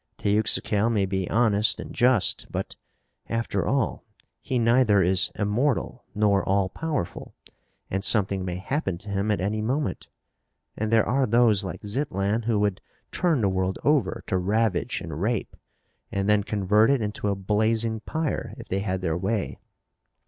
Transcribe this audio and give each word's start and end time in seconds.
Teuxical 0.17 0.89
may 0.91 1.05
be 1.05 1.29
honest 1.29 1.79
and 1.79 1.93
just 1.93 2.47
but, 2.51 2.75
after 3.27 3.67
all, 3.67 4.03
he 4.41 4.57
neither 4.57 5.03
is 5.03 5.31
immortal 5.35 6.05
nor 6.15 6.43
all 6.43 6.69
powerful, 6.69 7.35
and 7.87 8.03
something 8.03 8.43
may 8.43 8.55
happen 8.55 8.97
to 8.97 9.11
him 9.11 9.29
at 9.29 9.39
any 9.39 9.61
moment. 9.61 10.07
And 10.75 10.91
there 10.91 11.07
are 11.07 11.27
those 11.27 11.63
like 11.63 11.83
Zitlan 11.83 12.45
who 12.45 12.59
would 12.61 12.81
turn 13.11 13.41
the 13.41 13.47
world 13.49 13.77
over 13.83 14.23
to 14.25 14.39
ravage 14.39 15.01
and 15.01 15.21
rape, 15.21 15.55
and 16.11 16.27
then 16.27 16.41
convert 16.45 16.89
it 16.89 17.03
into 17.03 17.27
a 17.27 17.35
blazing 17.35 17.99
pyre, 17.99 18.55
if 18.57 18.69
they 18.69 18.79
had 18.79 19.01
their 19.01 19.15
way. 19.15 19.59